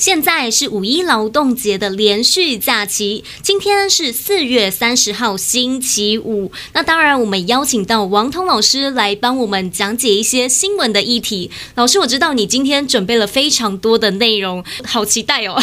[0.00, 6.50] 现在是五一劳动节的连续假期，今天是四月三十号星期五。
[6.72, 11.50] 那当然，我们邀请到王通老师来帮我们讲解一些新闻的议题。
[11.74, 15.62] 老师，我知道你今天准备了非常多的内容，好期待哦！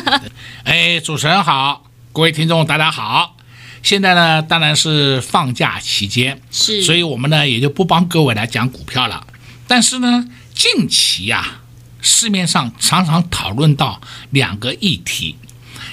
[0.64, 3.36] 哎，主持人好，各位听众大家好。
[3.82, 9.26] 现在呢，当然是放假期间，是，所以我们呢也就不帮各位来讲股票了。
[9.68, 11.65] 但是呢，近期呀、啊。
[12.06, 15.36] 市面上常常讨论到两个议题，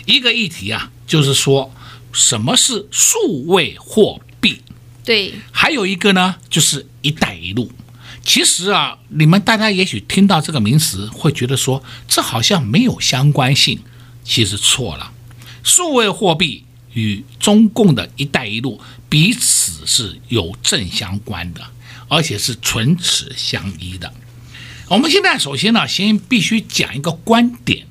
[0.05, 1.73] 一个议题啊，就是说
[2.13, 4.61] 什么是数位货币，
[5.03, 7.71] 对，还有一个呢，就是“一带一路”。
[8.23, 13.79] 其实啊，你们大家也许听到这个名词，会觉得说这好像没有相关性，
[14.23, 15.11] 其实错了。
[15.63, 21.61] 数位货币与中共的一带一路彼此是有正相关的，
[22.07, 24.13] 而且是唇齿相依的。
[24.93, 27.87] 我们现在首先呢，先必须讲一个观点。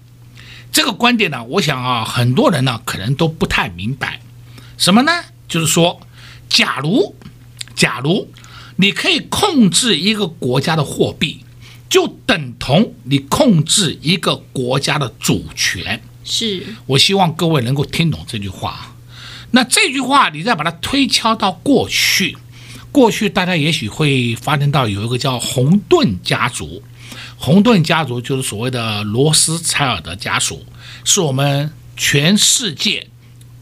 [0.70, 4.20] 这个观点呢，我想啊，很多人呢可能都不太明白，
[4.78, 5.11] 什么呢？
[5.48, 6.00] 就是说，
[6.48, 7.17] 假如，
[7.75, 8.30] 假如
[8.77, 11.45] 你可以控制一个国家的货币，
[11.91, 16.00] 就等同你控制一个国家的主权。
[16.23, 16.64] 是。
[16.86, 18.95] 我希望各位能够听懂这句话。
[19.50, 22.36] 那这句话，你再把它推敲到过去，
[22.92, 26.80] 过去大家也许会发现到有一个叫红盾家族。
[27.44, 30.64] 红盾家族就是所谓的罗斯柴尔德家族，
[31.04, 33.08] 是我们全世界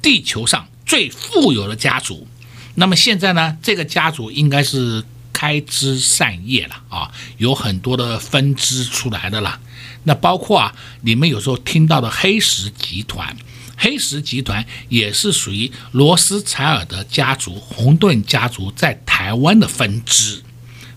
[0.02, 2.28] 地球上最富有的家族。
[2.74, 9.58] 那么现在呢，这个家族应该是开枝散叶了啊，有很多的分支出来的了。
[10.04, 13.34] 那包括啊，你们有时候听到的黑石集团，
[13.78, 20.42] 黑石集团也是属于罗斯柴尔德家族、红盾家族在台湾的分支。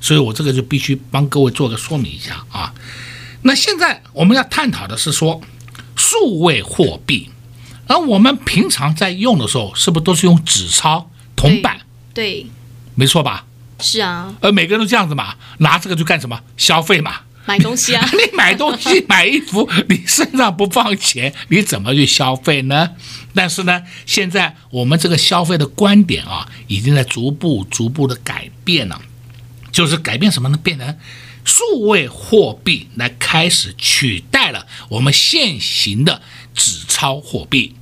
[0.03, 2.73] 所以我这个就必须帮各位做个说明一下啊。
[3.43, 5.39] 那现在我们要探讨的是说，
[5.95, 7.29] 数位货币，
[7.87, 11.79] 而我们平常在用的时候，是不是都是用纸钞、铜板？
[12.13, 12.47] 对，对，
[12.95, 13.45] 没错吧？
[13.79, 14.35] 是啊。
[14.41, 16.41] 而每个人都这样子嘛，拿这个去干什么？
[16.57, 18.05] 消费嘛，买东西啊。
[18.11, 22.89] 你买东西、 买衣服，你身上不放钱，你怎么去消费呢？
[23.33, 29.01] 但是呢，现在我们这个消费的观点啊，已经在逐步、逐步的改变了。
[29.73, 30.57] 就是改变什么呢？
[30.63, 30.97] 变成
[31.43, 36.21] 数位货币来开始取代了我们现行的
[36.55, 37.75] 纸钞货币。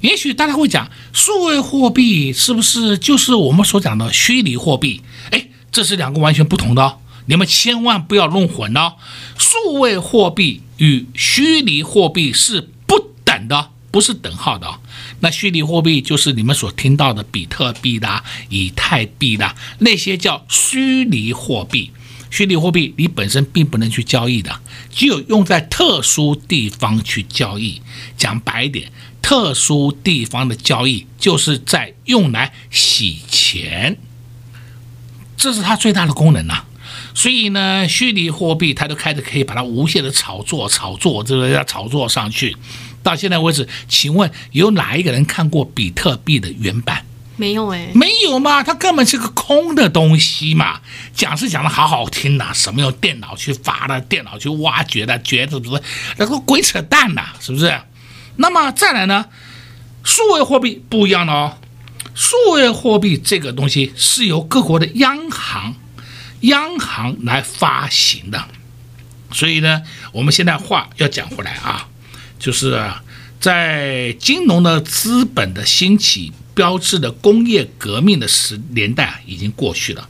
[0.00, 5.02] 也许大家会讲，数位货币是不是就是我们所讲的虚拟货币？
[5.30, 8.94] 诶，这是两个完全不同的哦，你们千万不要弄混哦。
[9.36, 13.70] 数位货币与虚拟货币是不等的。
[13.90, 14.78] 不是等号的啊，
[15.20, 21.90] 那虚拟货币就是你们所听到的比特币啦、以太币啦，那些叫虚拟货币。
[22.30, 24.60] 虚拟货币你本身并不能去交易的，
[24.92, 27.80] 只有用在特殊地方去交易。
[28.18, 28.92] 讲白一点，
[29.22, 33.98] 特殊地方的交易就是在用来洗钱，
[35.38, 36.64] 这是它最大的功能呐。
[37.14, 42.54] 所以呢，虚拟货币它都开始可以把它无限的炒作、炒作，这个要炒作上去。
[43.02, 47.04] 到现在为止，请问有哪一个人看过比特币的原版？
[47.36, 50.80] 没有哎，没有嘛，它根本是个空的东西嘛。
[51.14, 55.82] 讲是讲的好好听呐，什么用电脑去发的，电脑去挖掘的，掘的不是
[56.16, 57.80] 那个鬼扯淡呐，是不是？
[58.36, 59.26] 那么再来呢，
[60.02, 61.58] 数位货币不一样了哦。
[62.12, 65.76] 数位货币这个东西是由各国的央行，
[66.40, 68.48] 央行来发行的。
[69.30, 71.86] 所以呢，我们现在话要讲回来啊。
[72.38, 73.02] 就是啊，
[73.40, 80.08] 在金融的资本的兴起标志的工业革命的时年代啊，已经过去了。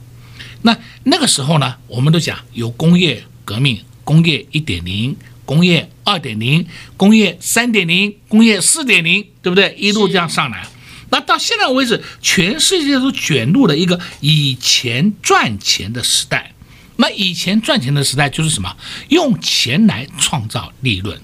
[0.61, 5.15] 那那个时候呢，我们都讲有工业革命，工业一点零、
[5.45, 6.65] 工业二点零、
[6.97, 9.73] 工业三点零、工业四点零，对不对？
[9.77, 10.67] 一路这样上来。
[11.11, 16.53] 那到现在为止，全世界都卷入了一个以前赚钱的时代。
[16.97, 18.75] 那以前赚钱的时代就是什么？
[19.07, 21.19] 用钱来创造利润。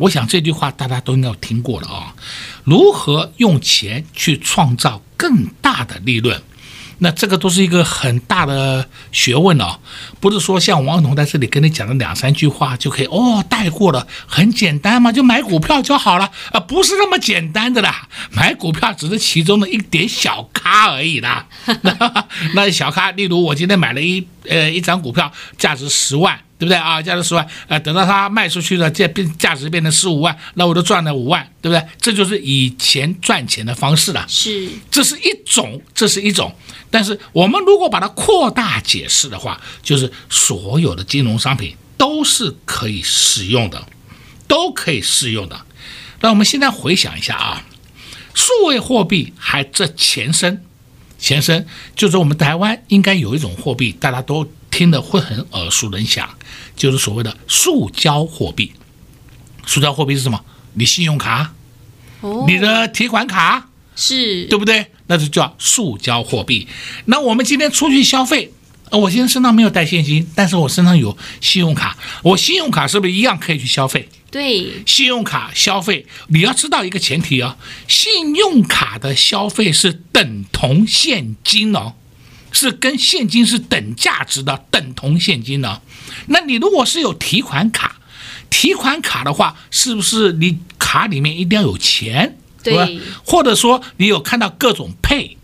[0.00, 2.14] 我想这句话大家都应该有听过了啊，
[2.64, 6.42] 如何用钱去创造更大的利润？
[7.02, 9.80] 那这个都是一个很大的学问哦，
[10.20, 21.46] 不是说像王彤在这里跟你讲的两三句话就可以哦带过了，很简单嘛，就买股票就好了啊，不是那么简单的啦，买股票只是其中的一点小咖而已啦。
[22.54, 26.38] 那小咖，例如我今天买了一呃一张股票，价值十万。
[26.60, 27.00] 对不对啊？
[27.00, 31.82] 价值十万，呃，等到它卖出去了，这变价值变成十五万，那我就赚了五万，对不对？
[31.98, 34.26] 这就是以前赚钱的方式了。
[34.28, 36.54] 是，这是一种，这是一种。
[36.90, 43.86] 但是我们如果把它扩大解释的话，就是所有的金融商品都是可以使用的，
[44.46, 45.58] 都可以适用的。
[46.20, 47.64] 那我们现在回想一下啊，
[48.34, 50.62] 数位货币还这前身，
[51.18, 51.66] 前身
[51.96, 54.46] 就是我们台湾应该有一种货币，大家都。
[54.70, 56.30] 听得会很耳熟能详，
[56.80, 58.72] 就是所谓的塑胶货币。
[59.66, 60.42] 塑胶货币是什么？
[60.72, 61.52] 你信用卡，
[62.22, 64.86] 哦，你的提款卡是对不对？
[65.06, 66.66] 那就叫塑胶货币。
[67.04, 68.50] 那我们今天出去消费，
[68.90, 74.08] 我现在身上没有带现金，但是我身上有信用卡，我信用卡是不是一样可以去消费？
[74.30, 81.92] 对，信用卡消费，你要知道一个前提啊，信用卡的消费是等同现金哦。
[82.52, 85.80] 是跟现金是等价值的，等同现金的。
[86.26, 88.00] 那你如果是有提款卡，
[88.50, 92.36] 提款卡的话，是不是你卡里面一定要有钱？
[92.62, 92.86] 对吧，
[93.24, 95.36] 或者说你有看到各种 Pay，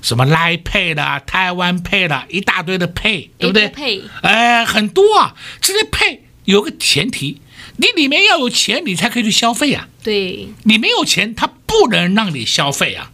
[0.00, 5.34] 什么 Line Pay 的、台湾 Pay 的，一大堆的 Pay，对不对？Pay，哎，很多啊。
[5.60, 7.40] 这些 Pay 有个前提，
[7.78, 9.88] 你里面要有钱，你才可以去消费啊。
[10.04, 13.10] 对，你没有钱，他不能让你消费啊。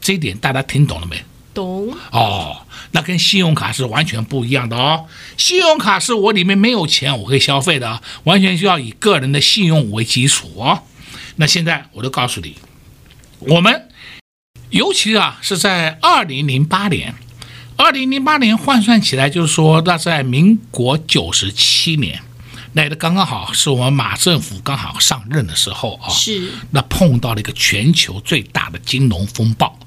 [0.00, 1.22] 这一点大家听懂了没？
[1.54, 1.94] 懂。
[2.10, 2.66] 哦。
[2.92, 5.06] 那跟信用卡是完全不一样的哦。
[5.36, 10.82] 信用卡是我里面没有钱，我可以消费的，完全需要以个人的信用为基础哦。
[11.36, 12.56] 那现在我就告诉你，
[13.38, 13.88] 我们
[14.70, 17.14] 尤其啊是在二零零八年，
[17.76, 22.20] 二零零八年换算起来就是说，那在民国九十七年，
[22.72, 29.78] 那个刚刚好是我们马政府刚好上任的时候啊，是那碰到了一个全球最大的金融风暴。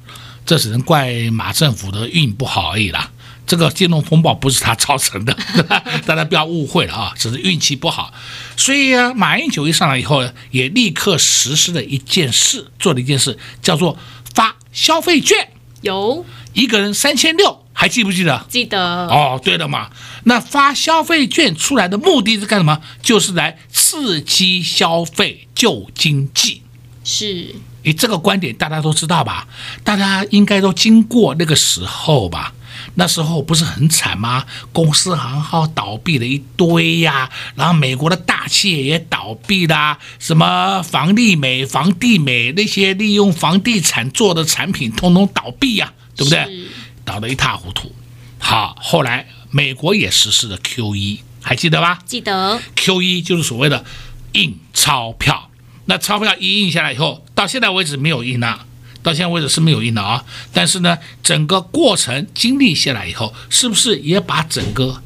[0.45, 3.11] 这只能怪马政府的运不好而已啦。
[3.45, 5.37] 这个金融风暴不是他造成的，
[6.07, 8.13] 大家不要误会了啊，只是运气不好。
[8.55, 13.97] 所以啊，马英九一上来以后，也立刻实施了一件事，做了一件事，叫做
[14.33, 15.49] 发消费券，
[15.81, 18.45] 有一个人三千六，还记不记得？
[18.47, 18.79] 记得。
[19.07, 19.89] 哦，对了嘛，
[20.23, 22.81] 那发消费券出来的目的是干什么？
[23.01, 26.61] 就是来刺激消费、救经济。
[27.03, 27.55] 是。
[27.83, 29.47] 你这个观点大家都知道吧？
[29.83, 32.53] 大家应该都经过那个时候吧？
[32.95, 34.45] 那时候不是很惨吗？
[34.71, 46.67] 公司行号倒闭了一堆呀，然后美国的大企业也倒闭啦，什么房利美、房地美那些利用房地产做的产品，通通倒闭呀，对不对？
[47.05, 47.93] 倒得一塌糊涂。
[48.39, 51.99] 好，后来美国也实施了 QE，还记得吧？
[52.05, 52.59] 记得。
[52.75, 53.85] QE 就是所谓的
[54.33, 55.42] 印钞票。
[55.85, 58.65] 那钞票一印下来以后，到现在为止没有印啊，
[59.01, 60.23] 到现在为止是没有印的啊。
[60.53, 65.01] 但是呢，整个过程经历下来以后，是不是也把整个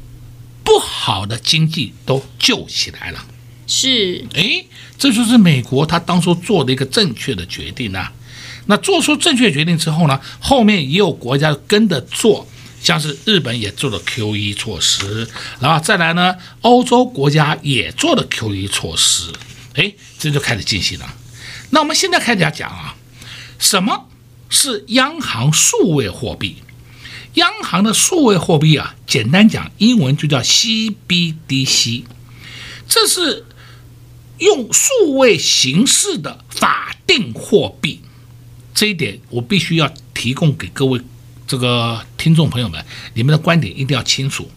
[0.62, 3.24] 不好的经济都救起来了？
[3.66, 4.64] 是，哎，
[4.96, 8.12] 这就是美国他当初做的一个正确的决定啊。
[8.66, 12.46] 那做出正确决定之后呢，后面也有国家跟着做，
[12.80, 15.28] 像是日本也做了 QE 措施，
[15.58, 19.32] 然后再来呢，欧洲国家也做了 QE 措施。
[19.78, 21.14] 哎，这就开始进行了。
[21.70, 22.96] 那我们现在开始要讲啊，
[23.60, 24.08] 什么
[24.50, 26.56] 是央行数位货币？
[27.34, 32.02] 央行的数位货币啊，简单讲，英文就叫 CBDC，
[32.88, 33.46] 这是
[34.38, 38.00] 用数位形式的法定货币。
[38.74, 41.00] 这一点我必须要提供给各位
[41.46, 44.50] 这个听众朋友们，你们的观点一定要清楚。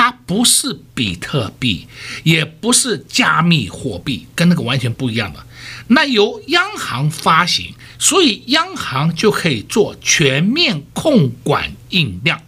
[0.00, 1.88] 它不是比特币，
[2.22, 5.44] 也不是加密货币，跟那个完全不一样的。
[5.88, 12.40] 那由央行发行，所以央行就可以做全面控管印量，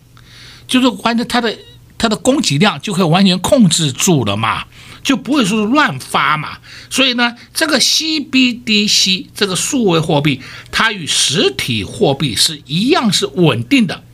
[0.68, 1.58] 就是关键它的
[1.98, 4.66] 它的供给量就可以完全控制住了嘛，
[5.02, 6.58] 就不会说是乱发嘛。
[6.88, 10.40] 所以呢，这个 CBDC 这个数位货币，
[10.70, 14.04] 它与实体货币是一样是稳定的，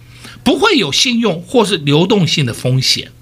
[0.42, 3.12] 不会有信用或是流动性的风险。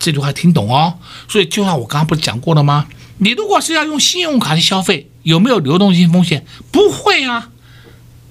[0.00, 2.88] 这句话听懂哦，所以就像我刚刚不是讲过了吗？
[3.18, 6.46] 你如果是要用信用卡去消费，有没有流动性风险？
[6.72, 7.50] 不会啊，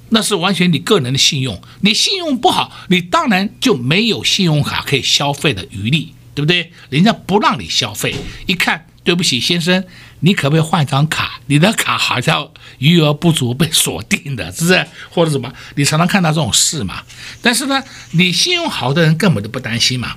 [0.10, 1.62] 那是完全你个人的信用。
[1.82, 6.72] 你信用不好，你当然就没有信用卡可以消费的余力，对不对？
[6.90, 8.16] 人家不让你消费，
[8.48, 9.84] 一看，对不起，先生，
[10.22, 11.40] 你可不可以换张卡？
[11.46, 12.50] 你的卡好像
[12.80, 14.88] 余额不足，被锁定的，是不是？
[15.12, 15.54] 或者什么？
[15.76, 17.04] 你常常看到这种事嘛。
[17.44, 20.16] 但是呢，你信用好的人根本就不担心嘛。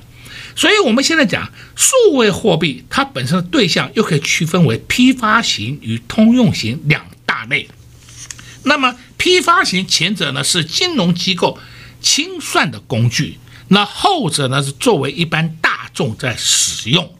[0.54, 7.68] 所以我们现在讲数位货币，它本身的对象又可以区分为批发型与通用型两大类。
[8.64, 11.58] 那么批发型前者呢是金融机构
[12.00, 17.14] 清算的工具，那后者呢是作为一般大众在使用。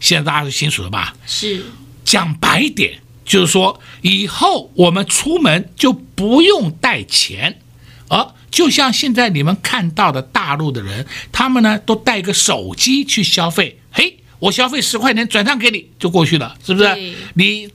[0.00, 1.14] 现在大家都清楚了吧？
[1.26, 1.64] 是。
[2.04, 7.60] 讲白一点，就是说以后我们出门就不用带钱，
[8.08, 13.78] 而就像现在你们看到的大陆的人，他们呢都带个手机去消费。
[13.90, 17.14] 嘿，我消费十块钱转账给你就过去了，是不是？
[17.34, 17.68] 你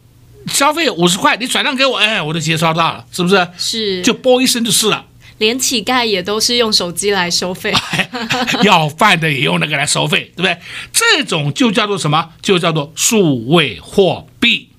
[0.48, 3.48] 消费五十块，你转账给我，哎，我都接收到了，是不是？
[3.58, 4.02] 是。
[4.02, 5.06] 就啵一声就是了。
[5.38, 7.74] 连乞丐也都是用手机来收费，
[8.64, 10.56] 要饭的也用那个来收费，对不对？
[10.94, 12.30] 这种就叫做什么？
[12.44, 14.70] 就叫做数位货币。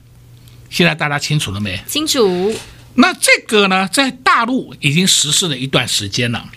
[0.70, 1.80] 现在大家清楚了没？
[1.86, 2.54] 清楚。
[2.94, 6.50] 那这个呢，在大陆已经实施了一段时间了。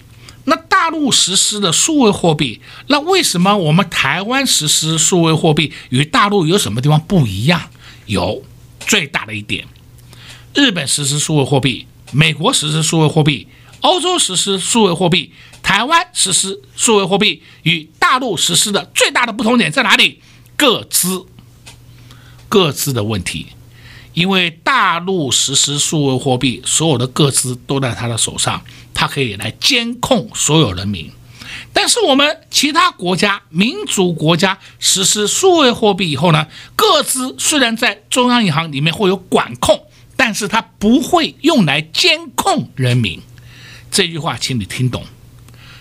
[0.46, 7.70] 那大陆实施的数位货币，那为什么我们台湾实施数位货币与大陆有什么地方不一样？
[8.06, 8.44] 有
[8.80, 9.65] 最大的一点，
[10.54, 13.48] 日本实施数位货币，美国实施数位货币。
[13.82, 20.22] 欧洲实施数位货币，台湾实施数位货币，与大陆实施的最大的不同点在哪里？
[20.56, 21.25] 各自
[22.50, 23.48] 各自的问题。
[24.15, 31.12] 因为大陆实施数位货币，所有的个资都在他的手上，他可以来监控所有人民。
[31.72, 43.22] 但是我们其他国家、民主国家实施数位货币以后呢，个资虽然在中央银行里面会有管控，但是它不会用来监控人民。
[43.91, 45.03] 这句话，请你听懂，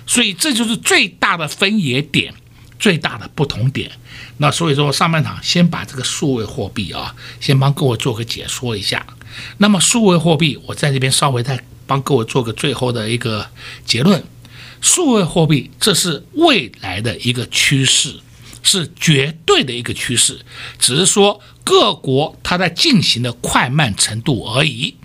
[0.07, 2.35] 所以这就是最大的分野点，
[2.79, 3.91] 最大的不同点。
[4.39, 9.07] 那所以说，上半场先把这个数位货币啊，先帮各位做个解说一下。
[9.59, 13.49] 那么数位货币，我在这边稍微再帮各位做个最后的一个
[13.85, 14.23] 结论：
[14.81, 18.21] 数位货币这是未来的一个趋势，
[18.63, 20.41] 是绝对的一个趋势，
[20.79, 24.97] 只是说各国它在进行的快慢程度而已。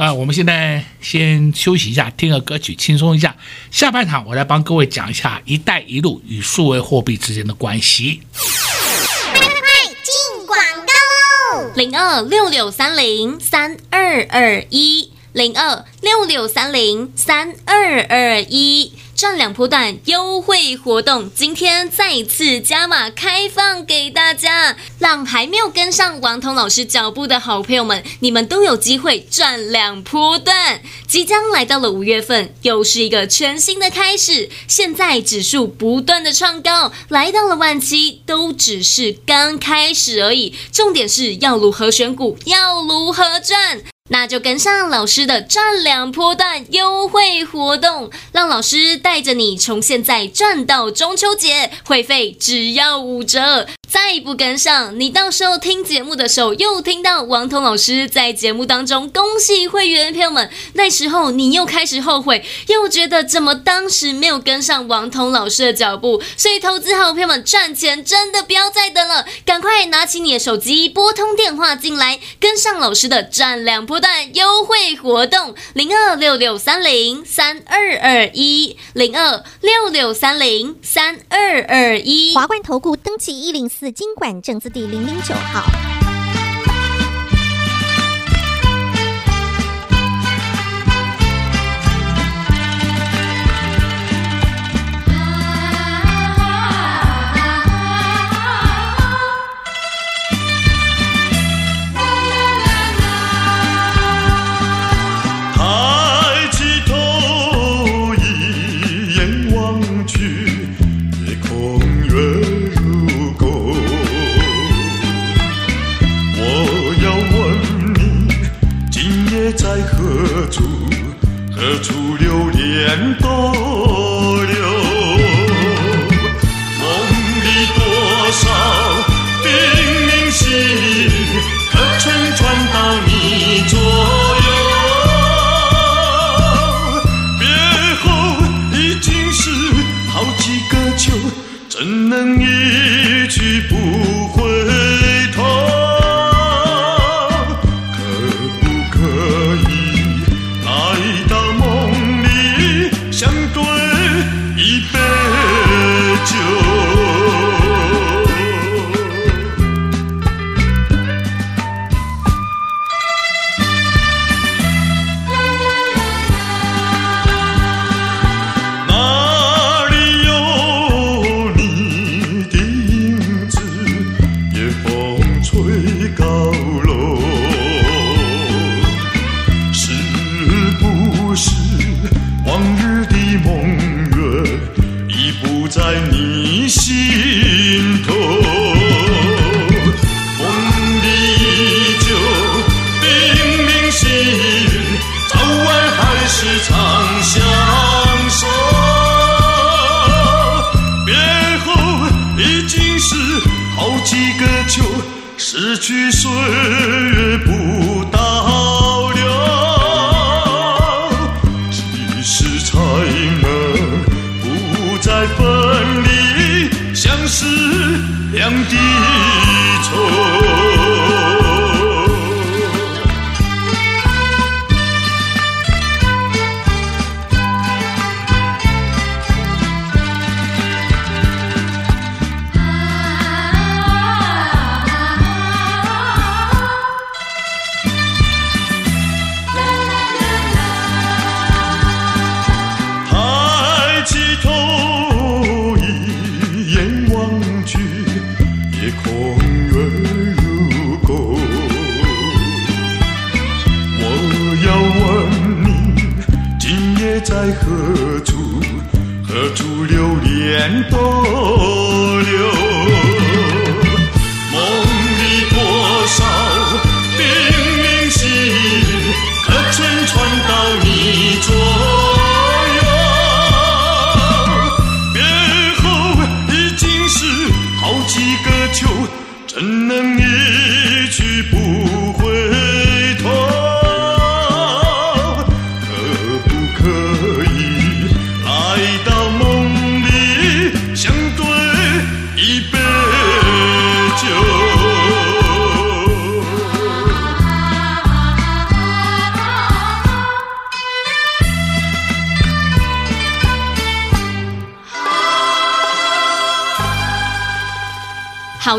[0.00, 3.36] 啊，我们现在先休息一下，听个歌曲，轻松一下。
[3.70, 8.22] 下半场我来帮各位讲一下“一带一路”与数位货币之间的关系。
[8.32, 11.72] 快快快，进广告喽！
[11.76, 18.94] 零二六六三零三二二一，零二六六三零三二二一。
[19.20, 30.80] 赚两波段优惠活动，今天再次加码开放给大家，让还没有跟上王彤老师脚步的好朋友们，你们都有机会赚两波段。
[31.06, 34.48] 即将来到了五月份，又是一个全新的开始。
[34.66, 40.56] 现在指数不断的创高，来到了万七，都只是刚开始而已。
[40.72, 43.82] 重点是要如何选股，要如何赚。
[44.12, 53.66] 那就跟上老师的赚两波段优惠活动，让老师带着你从现在赚到中秋节，会费只要五折。
[53.88, 66.22] 再不跟上，你到时候听节目的时候又听到王彤老师在节目当中恭喜会员朋友们，那时候你又开始后悔，又觉得怎么当时没有跟上王彤老师的脚步。
[66.36, 83.90] 所以投资好朋友们赚钱真的不要再等了，赶快拿起你的手机拨通电话进来，跟上老师的赚两波段优惠活动，零二六六三零三二二一零二六六三零三二二一华冠投顾登记一零四。
[83.92, 85.99] 经管证字第零零九号。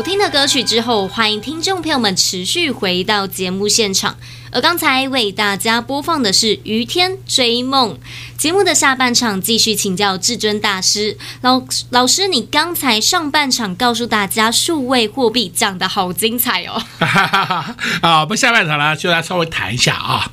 [0.02, 4.16] 听的歌曲之后，欢迎听众朋友们持续回到节目现场。
[4.50, 7.94] 而刚才为大家播放的是《于天追梦》
[8.36, 12.26] 节目的下半场，继续请教至尊大师老老师。
[12.26, 16.82] 你刚才上半场告诉大家数位货币讲得好精彩哦！
[18.02, 20.32] 啊，我们下半场呢，就来稍微谈一下啊，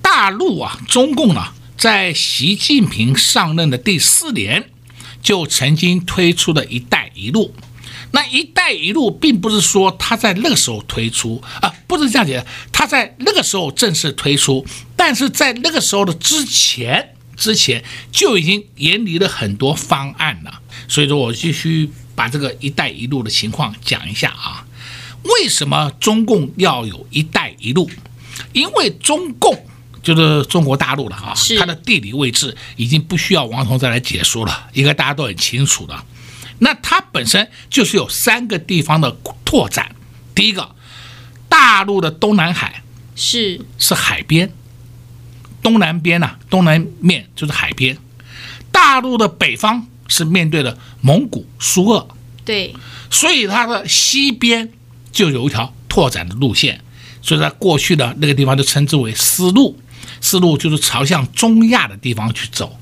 [0.00, 4.70] 大陆啊，中共呢，在习近平上任的第四年，
[5.22, 7.54] 就曾经推出了一带一路。
[8.14, 20.60] 那“一带一路”并不是说它在那个时候推出啊，不是这样讲，它在那个时候正式推出，但是在那个时候的之前，之前就已经研拟了很多方案了。
[20.86, 24.64] 所以说我继续把这个“一带一路”的情况讲一下啊。
[25.24, 27.90] 为什么中共要有一带一路？
[28.52, 29.66] 因为中共
[30.04, 36.04] 就是中国大陆了啊，它的地理位置已经不需要王彤再来解说了，应该大家都很清楚的。
[36.58, 39.94] 那它本身就是有三个地方的拓展。
[40.34, 40.74] 第一个，
[41.48, 42.82] 大陆的东南海
[43.14, 44.52] 是是海边，
[45.62, 47.96] 东南边呐、啊，东南面就是海边。
[48.72, 52.08] 大陆的北方是面对的蒙古、苏俄，
[52.44, 52.74] 对，
[53.10, 54.72] 所以它的西边
[55.12, 56.80] 就有一条拓展的路线，
[57.22, 59.78] 所以在过去的那个地方就称之为丝路，
[60.20, 62.76] 丝路就是朝向中亚的地方去走。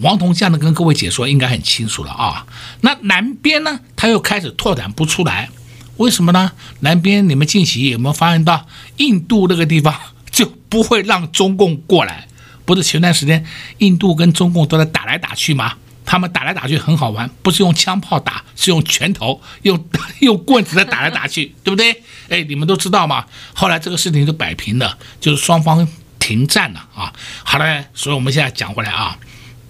[0.00, 2.46] 王彤这样的跟各位解说应该很清楚了啊。
[2.80, 5.48] 那南边呢，它又开始拓展不出来，
[5.96, 6.52] 为什么呢？
[6.80, 9.94] 南边你们近期有没有发现到印度那个地方
[10.30, 12.26] 就不会让中共过来？
[12.64, 13.44] 不是前段时间
[13.78, 15.74] 印度跟中共都在打来打去吗？
[16.06, 19.88] 他们打来打去很好玩，不是用枪炮打，是用拳头、用
[20.20, 22.02] 用棍子在打来打去， 对不对？
[22.28, 23.24] 哎，你们都知道吗？
[23.54, 25.86] 后来这个事情就摆平了，就是双方
[26.18, 27.12] 停战了啊。
[27.44, 29.16] 好了，所以我们现在讲回来啊。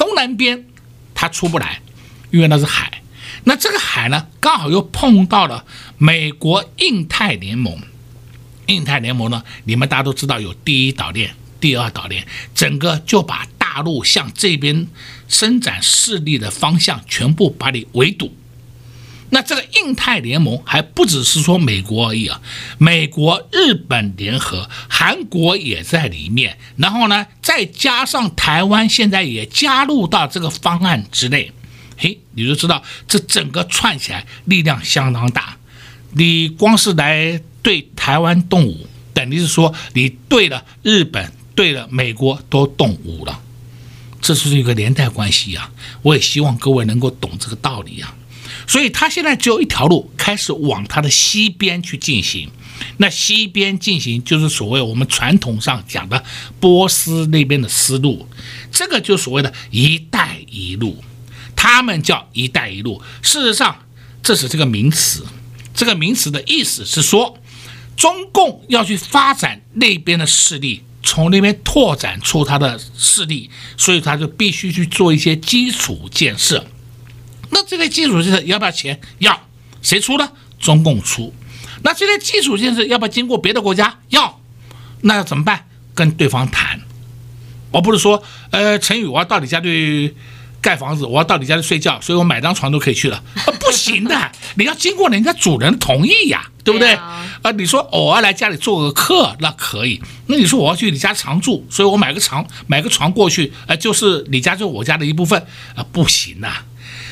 [0.00, 0.64] 东南边，
[1.14, 1.82] 它出不来，
[2.30, 3.02] 因为那是海。
[3.44, 5.66] 那这个海呢，刚好又碰到了
[5.98, 7.78] 美国印太联盟。
[8.64, 14.88] 印太联盟呢，你们大家都知道有第一岛链、第二岛链，整个就把大陆向这边
[15.28, 18.34] 伸展势力的方向全部把你围堵。
[19.31, 22.40] 那这个印太联盟还不只是说美国而已啊，
[22.79, 31.53] 美国、日本联合，韩国也在里面，然后呢，再加上台湾现在也加入到这个方案之内，
[31.97, 35.57] 嘿，你就知道这整个串起来力量相当大。
[36.12, 43.40] 你光是来对台湾动武，等于是说你对了日本、对了美国都动武了，
[44.21, 45.71] 这是一个连带关系啊！
[46.03, 48.16] 我也希望各位能够懂这个道理啊。
[48.70, 52.48] 所以它现在只有一条路，开始往它的西边去进行。
[52.98, 56.22] 那西边进行就是所谓我们传统上讲的
[56.61, 58.28] 波斯那边的丝路，
[58.70, 61.02] 这个就所谓的一带一路。
[61.56, 63.76] 他们叫一带一路，事实上
[64.22, 65.26] 这是这个名词。
[65.74, 67.40] 这个名词的意思是说，
[67.96, 76.64] 中共要去发展那边的势力，从那边拓展出他的势力，所以他就必须去做一些基础建设。
[77.50, 79.00] 那这个基础建设要不要钱？
[79.18, 79.40] 要，
[79.82, 80.30] 谁出呢？
[80.58, 81.34] 中共出。
[81.82, 83.98] 那这些基础建设要不要经过别的国家？
[84.10, 84.40] 要，
[85.02, 85.66] 那要怎么办？
[85.94, 86.80] 跟对方谈，
[87.72, 90.14] 而不是说，呃，陈宇，我要到你家去
[90.60, 96.94] 盖房子，我要到你家去睡觉，所以我买张床都可以去了，啊，不行的， 你要经过人家主人同意呀，对不对？
[96.94, 100.00] 啊，啊，你说偶尔来家里做个客，那可以。
[100.26, 105.38] 那你说我要去你家常住，所以我买个床，买个床过去，呃，就是你家就是我家的一部分，
[105.74, 106.48] 啊，不行呐。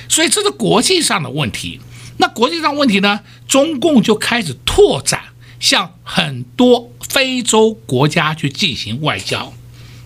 [0.08, 1.80] 所以这是国际上的问题。
[2.20, 3.20] 那国际上问题呢？
[3.46, 5.22] 中共就开始拓展，
[5.60, 9.52] 向很多非洲国家去进行外交。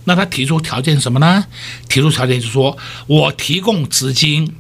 [0.04, 1.46] 那他提出条件是什么呢？
[1.88, 4.54] 提出条件就是说，我提供资金，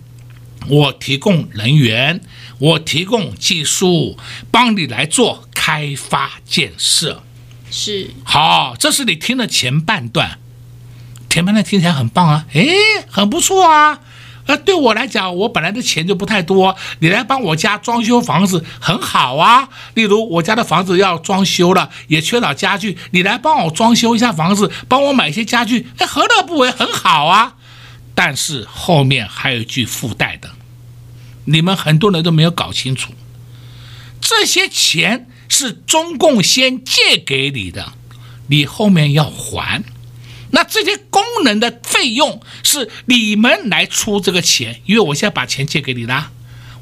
[0.68, 2.22] 我提供人员，
[2.58, 4.16] 我提供技术，
[4.50, 7.22] 帮你来做开发建设。
[7.70, 8.10] 是。
[8.24, 10.38] 好，这是你听的前半段，
[11.28, 12.74] 前半段听起来很棒啊，诶，
[13.10, 14.00] 很不错啊。
[14.46, 19.68] 那，对我来讲，我本来的钱就不太多，你来帮我家装修房子很好啊。
[19.94, 26.70] 例如我家的房子要装修了，也缺少家具，你来帮我装修一下房子，帮我买一些家具，哎，何乐不为？
[26.70, 27.54] 很好啊。
[28.14, 30.50] 但是后面还有一句附带的，
[31.46, 33.12] 你们很多人都没有搞清楚，
[34.20, 37.92] 这些钱是中共先借给你的，
[38.48, 39.82] 你后面要还。
[40.52, 46.30] 那这些功能的费用是你们来出这个钱，因为我现在把钱借给你了，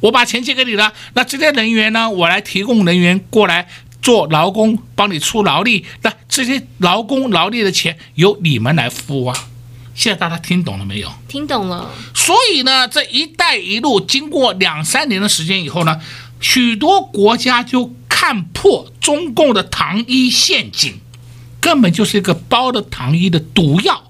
[0.00, 0.92] 我把钱借给你了。
[1.14, 3.68] 那这些人员呢，我来提供人员过来
[4.02, 5.86] 做劳工，帮你出劳力。
[6.02, 9.48] 那这些劳工劳力的钱由你们来付啊。
[9.94, 11.12] 现在大家听懂了没有？
[11.28, 11.90] 听懂了。
[12.14, 16.00] 所以呢，这一带一路经过两三年的时间以后呢，
[16.40, 21.00] 许多国家就看破中共的糖衣陷阱。
[21.60, 24.04] 根本就是一个包的糖衣的毒药。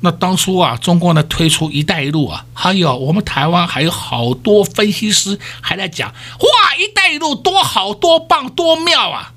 [0.00, 6.46] 那当初啊，中国呢推出“一带一路”啊，还有我们台湾还有好多分析师还在讲：“哇
[6.78, 9.32] ，‘一带一路’多好多棒多妙啊！”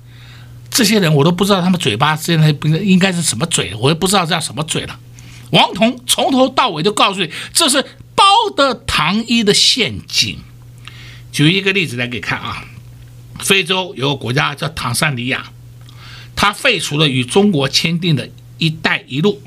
[0.70, 4.98] 这些人我都不知道他们嘴巴现在不应该是什么嘴，我也不知道叫什么嘴了。
[5.50, 8.24] 王彤从头到尾都告诉你，这是包
[8.56, 10.38] 的糖衣的陷阱。
[11.32, 12.64] 举一个例子来给看啊，
[13.40, 15.50] 非洲有个国家叫坦桑尼亚。
[16.42, 18.28] 他废除了与中国签订的
[18.58, 19.40] 一带一路，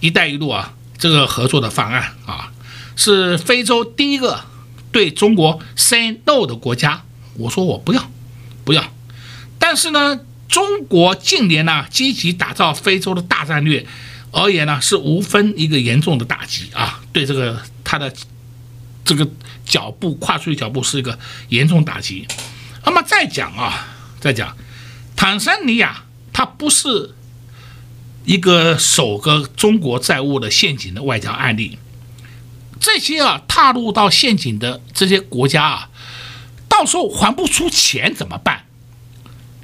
[0.00, 2.50] 一带一路啊，这个合作的方案啊，
[2.96, 4.42] 是非洲第一个
[4.90, 7.02] 对中国 say no 的国家。
[7.34, 8.10] 我说我不要，
[8.64, 8.90] 不要。
[9.58, 13.86] 但是呢，中国近年呢积极打造非洲的大战略
[14.30, 18.10] 而言呢，是无分一个严重的打击啊，对这个他的
[19.04, 19.28] 这个
[19.66, 21.18] 脚步跨出去脚步是一个
[21.50, 22.26] 严重打击。
[22.86, 23.86] 那么再讲啊，
[24.18, 24.56] 再讲。
[25.14, 26.04] 坦桑尼亚，
[26.36, 27.14] 它不是
[28.26, 31.78] 一个首个中国债务的陷阱的外交案例。
[32.78, 35.88] 这些啊，踏入到陷阱的这些国家啊，
[36.68, 38.66] 到时候还不出钱怎么办？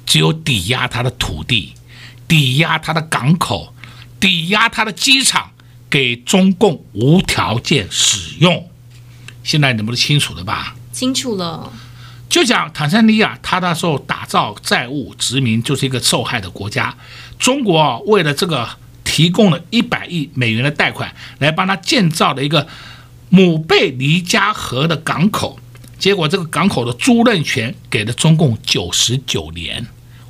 [0.07, 1.75] 只有抵押他的土地，
[2.27, 3.75] 抵押他的港口，
[4.19, 5.51] 抵押他的机场，
[5.91, 8.67] 给中共无条件使用。
[9.43, 10.75] 现在你们都清楚了吧？
[10.91, 11.71] 清楚了。
[12.33, 16.91] 就讲坦桑尼亚，他那时候打造债务殖民，就是一个受害的国家。
[17.37, 18.67] 中国为了这个，
[19.03, 22.67] 提供了一百亿美元的贷款，来帮他建造了一个
[23.29, 25.59] 姆贝尼加河的港口。
[25.99, 29.85] 结果这个港口的租赁权给了中共九十九年。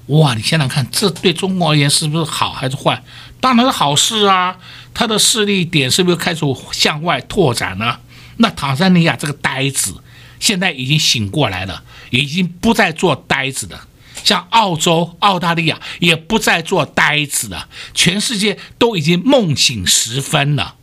[0.07, 3.01] 哇，你想想看，这对中国而言是不是好还是坏？
[3.39, 4.57] 当然是好事啊！
[4.93, 6.41] 他的势力点是不是开始
[6.73, 7.99] 向外拓展呢？
[8.35, 9.95] 那坦桑尼亚这个呆子。
[10.43, 13.79] 现在已经醒过来了，已经不再做呆子的，
[14.25, 20.75] 像澳洲、澳大利亚也不再做呆子了，全世界都已经梦醒时分了。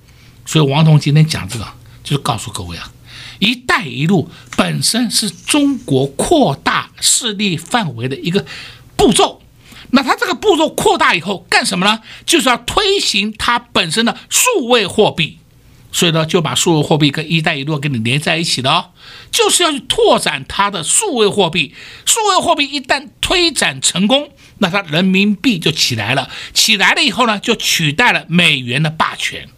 [0.46, 2.90] 所以王彤今天讲这个，就是告诉各位啊
[3.38, 8.46] ，“一带一路”本身是中国扩大势力范围的一个
[8.96, 9.42] 步骤。
[9.90, 12.01] 那它这个步骤扩大以后干什么呢？
[12.25, 15.39] 就是要推行它本身的数位货币。
[15.92, 18.90] 所以呢，就把数位货币跟“一带一路”给你连在一起了哦，
[19.31, 21.74] 就是要去拓展它的数位货币。
[22.07, 26.31] 数位货币一旦推展成功，那它人民币就起来了。
[26.55, 29.48] 起来了以后呢，就取代了美元的霸权。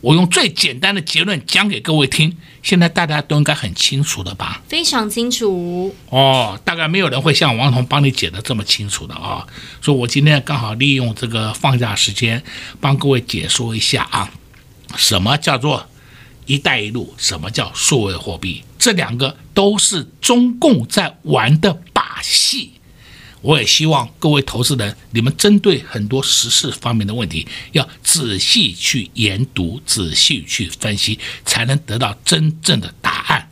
[0.00, 4.62] 我用最简单的结论讲给各位听，现在大家都应该很清楚的吧？
[4.68, 9.46] 非常清楚哦，大概没有人会像王彤帮你解得这么清楚的啊。
[9.80, 12.44] 所以我今天刚好利用这个放假时间，
[12.80, 14.30] 帮各位解说一下啊。
[14.96, 15.88] 什么叫做
[16.46, 17.14] “一带一路”？
[17.18, 18.62] 什么叫数位货币？
[18.78, 22.72] 这两个都是中共在玩的把戏。
[23.40, 33.50] 我也希望各位投资人，你们针对很多时事方面的问题，要仔细去研读、仔细去分析，才能得到真正的答案。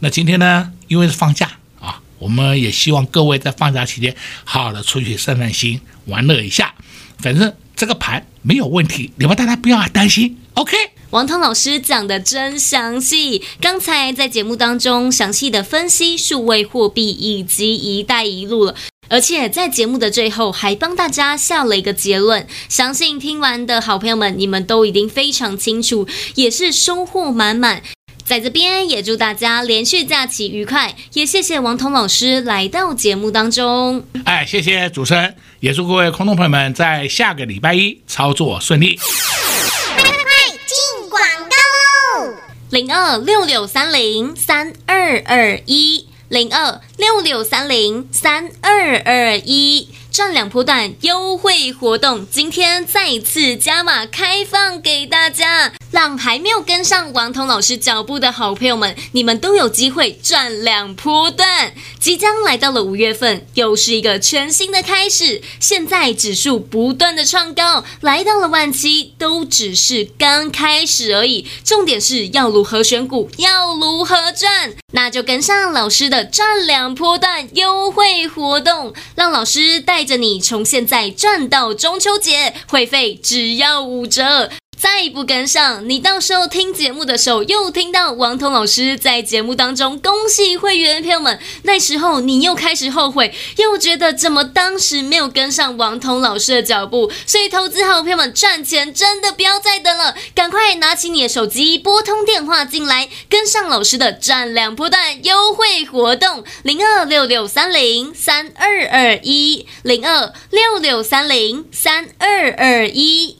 [0.00, 1.50] 那今天呢，因为是放假
[1.80, 6.74] 啊，我们也希望各位在放假期间好好的出去散散心、玩乐一下。
[7.18, 10.36] 反正这个盘没有问题，你们大家不要担心。
[10.52, 10.76] OK，
[11.12, 18.74] 王彤老师讲的真详细，刚才在节目当中详细的分析数位货币以及一带一路了。
[19.08, 27.82] 而且在节目的最后还帮大家下了一个结论，相信听完的好朋友们，你们都已经非常清楚，也是收获满满。
[28.30, 34.06] 在这边也祝大家连续假期愉快，也谢谢王彤老师来到节目当中。
[34.24, 38.94] 哎，谢谢主持人，也祝各位空众朋友们在下个礼拜一操作顺利。
[38.94, 40.22] 快快快，
[40.64, 42.34] 进广告喽！
[42.70, 46.06] 零二六六三零三二二一。
[46.28, 55.72] 零二六六三零三二二一，赚两波段优惠活动，今天再次加码开放给大家。
[55.90, 61.74] 让还没有跟上王彤老师脚步的好朋友们，你们都有机会赚两波段。
[61.98, 65.42] 即将来到了五月份，又是一个全新的开始。
[65.58, 71.46] 现在指数不断的创高，来到了万七，都只是刚开始而已。
[71.64, 84.50] 重点是要如何选股，要如何赚，那就跟上老师的赚两波段优惠活动，让老师带着你从现在赚到中秋节，会费只要五折。
[84.80, 97.12] 再不跟上，你到时候听节目的时候，又听到王彤老师在节目当中恭喜会员朋友们，那时候你又开始后悔，又觉得怎么当时没有跟上王彤老师的脚步。
[97.26, 113.39] 所以，投资好朋友们赚钱真的不要再等了，赶快拿起你的手机，拨通电话进来，跟上老师的赚两波段优惠活动，零二六六三零三二二一，零二六六三零三二二一。